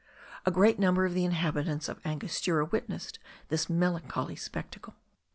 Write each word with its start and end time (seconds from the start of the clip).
A 0.47 0.51
great 0.51 0.79
number 0.79 1.05
of 1.05 1.13
the 1.13 1.25
inhabitants 1.25 1.87
of 1.87 2.03
Angostura 2.03 2.65
witnessed 2.65 3.19
this 3.49 3.69
melancholy 3.69 4.35
spectacle. 4.35 4.95